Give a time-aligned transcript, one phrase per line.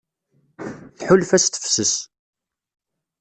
[0.97, 1.93] Tḥulfa s tefses.